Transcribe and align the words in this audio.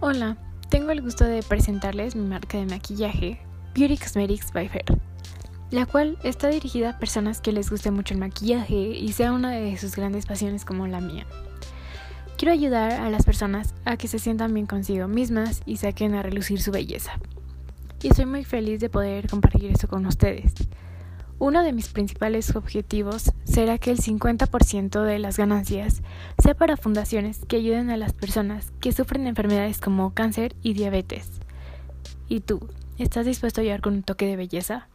Hola, 0.00 0.36
tengo 0.68 0.92
el 0.92 1.02
gusto 1.02 1.24
de 1.24 1.42
presentarles 1.42 2.14
mi 2.14 2.24
marca 2.24 2.56
de 2.56 2.66
maquillaje, 2.66 3.40
Beauty 3.74 3.98
Cosmetics 3.98 4.52
by 4.52 4.68
Fair, 4.68 4.84
la 5.72 5.86
cual 5.86 6.16
está 6.22 6.46
dirigida 6.50 6.90
a 6.90 6.98
personas 7.00 7.40
que 7.40 7.50
les 7.50 7.68
guste 7.68 7.90
mucho 7.90 8.14
el 8.14 8.20
maquillaje 8.20 8.76
y 8.76 9.12
sea 9.12 9.32
una 9.32 9.50
de 9.50 9.76
sus 9.76 9.96
grandes 9.96 10.24
pasiones 10.24 10.64
como 10.64 10.86
la 10.86 11.00
mía. 11.00 11.26
Quiero 12.36 12.52
ayudar 12.52 12.92
a 12.92 13.10
las 13.10 13.24
personas 13.24 13.74
a 13.84 13.96
que 13.96 14.06
se 14.06 14.20
sientan 14.20 14.54
bien 14.54 14.66
consigo 14.66 15.08
mismas 15.08 15.62
y 15.66 15.78
saquen 15.78 16.14
a 16.14 16.22
relucir 16.22 16.62
su 16.62 16.70
belleza. 16.70 17.18
Y 18.00 18.06
estoy 18.06 18.26
muy 18.26 18.44
feliz 18.44 18.78
de 18.78 18.90
poder 18.90 19.28
compartir 19.28 19.72
esto 19.72 19.88
con 19.88 20.06
ustedes. 20.06 20.54
Uno 21.40 21.62
de 21.62 21.72
mis 21.72 21.88
principales 21.88 22.56
objetivos 22.56 23.32
será 23.44 23.78
que 23.78 23.92
el 23.92 23.98
50% 23.98 25.02
de 25.04 25.18
las 25.20 25.36
ganancias 25.36 26.02
sea 26.42 26.54
para 26.54 26.76
fundaciones 26.76 27.40
que 27.46 27.56
ayuden 27.56 27.90
a 27.90 27.96
las 27.96 28.12
personas 28.12 28.72
que 28.80 28.90
sufren 28.90 29.28
enfermedades 29.28 29.78
como 29.78 30.12
cáncer 30.14 30.56
y 30.62 30.72
diabetes. 30.72 31.30
¿Y 32.28 32.40
tú? 32.40 32.60
¿Estás 32.98 33.24
dispuesto 33.24 33.60
a 33.60 33.62
ayudar 33.62 33.82
con 33.82 33.94
un 33.94 34.02
toque 34.02 34.26
de 34.26 34.34
belleza? 34.34 34.88